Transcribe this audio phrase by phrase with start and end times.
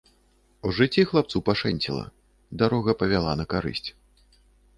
[0.69, 2.05] У жыцці хлапцу пашэнціла,
[2.63, 3.87] дарога павяла на карысць.